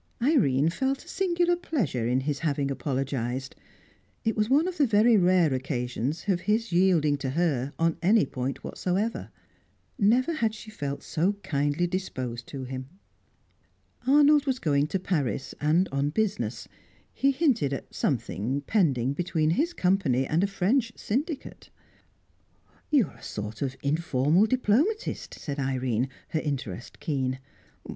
Irene 0.19 0.69
felt 0.69 1.05
a 1.05 1.07
singular 1.07 1.55
pleasure 1.55 2.07
in 2.07 2.21
his 2.21 2.39
having 2.39 2.71
apologised; 2.71 3.53
it 4.23 4.35
was 4.35 4.49
one 4.49 4.67
of 4.67 4.77
the 4.79 4.87
very 4.87 5.15
rare 5.15 5.53
occasions 5.53 6.25
of 6.27 6.41
his 6.41 6.71
yielding 6.71 7.17
to 7.17 7.29
her 7.29 7.71
on 7.77 7.97
any 8.01 8.25
point 8.25 8.63
whatever. 8.63 9.29
Never 9.99 10.33
had 10.33 10.55
she 10.55 10.71
felt 10.71 11.03
so 11.03 11.33
kindly 11.43 11.85
disposed 11.85 12.47
to 12.47 12.63
him. 12.63 12.89
Arnold 14.07 14.47
was 14.47 14.57
going 14.57 14.87
to 14.87 14.97
Paris, 14.97 15.53
and 15.61 15.87
on 15.91 16.09
business; 16.09 16.67
he 17.13 17.29
hinted 17.29 17.71
at 17.71 17.93
something 17.93 18.61
pending 18.61 19.13
between 19.13 19.51
his 19.51 19.71
Company 19.71 20.25
and 20.25 20.43
a 20.43 20.47
French 20.47 20.91
Syndicate. 20.95 21.69
"You 22.89 23.05
are 23.09 23.17
a 23.17 23.21
sort 23.23 23.61
of 23.61 23.77
informal 23.83 24.47
diplomatist," 24.47 25.35
said 25.35 25.59
Irene, 25.59 26.09
her 26.29 26.39
interest 26.39 26.99
keen. 26.99 27.37